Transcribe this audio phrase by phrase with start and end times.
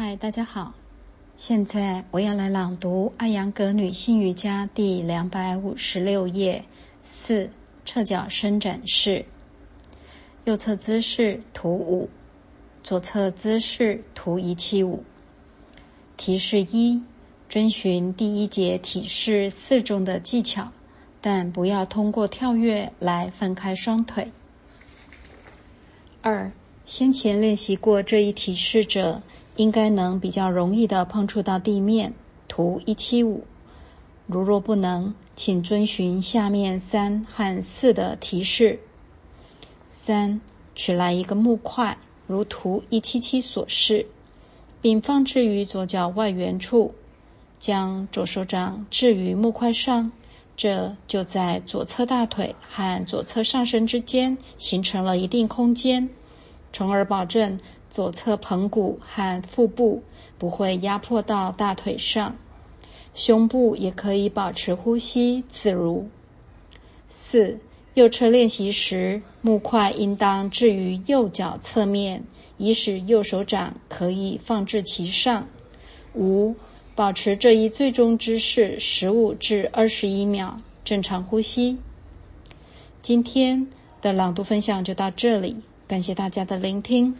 [0.00, 0.72] 嗨，大家好！
[1.36, 6.64] 现在我要来朗读《艾扬格女性瑜伽》第两百五十六页
[7.02, 7.50] 四
[7.84, 9.24] 侧脚伸展式。
[10.44, 12.08] 右侧姿势图五，
[12.84, 15.02] 左侧姿势图一七五。
[16.16, 17.02] 提示一：
[17.48, 20.70] 遵循第一节体式四中的技巧，
[21.20, 24.30] 但不要通过跳跃来分开双腿。
[26.22, 26.52] 二，
[26.86, 29.20] 先前练习过这一体式者。
[29.58, 32.14] 应该能比较容易的碰触到地面。
[32.46, 33.44] 图一七五，
[34.26, 38.78] 如若不能，请遵循下面三和四的提示。
[39.90, 40.40] 三，
[40.74, 44.06] 取来一个木块，如图一七七所示，
[44.80, 46.94] 并放置于左脚外缘处，
[47.58, 50.10] 将左手掌置于木块上，
[50.56, 56.08] 这就在左侧大腿和左侧上身之间形成了一定空间，
[56.72, 57.58] 从而保证。
[57.90, 60.02] 左侧盆骨和腹部
[60.36, 62.36] 不会压迫到大腿上，
[63.14, 66.08] 胸部也可以保持呼吸自如。
[67.08, 67.58] 四、
[67.94, 72.22] 右侧练习时，木块应当置于右脚侧面，
[72.56, 75.48] 以使右手掌可以放置其上。
[76.14, 76.54] 五、
[76.94, 81.78] 保持这一最终姿势十五至二十一秒，正常呼吸。
[83.00, 83.66] 今天
[84.02, 87.16] 的朗读分享就到这里，感谢大家的聆听。